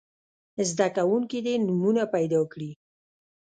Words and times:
زده 0.69 0.87
کوونکي 0.95 1.39
دې 1.45 1.53
نومونه 1.67 2.03
پیداکړي. 2.13 2.71